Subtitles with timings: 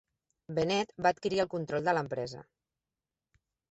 [0.59, 2.45] Bennet va adquirir el control de l'empresa.